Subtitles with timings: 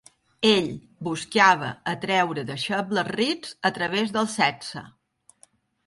[0.51, 0.69] Ell
[1.07, 4.89] buscava atreure deixebles rics a través de sexe.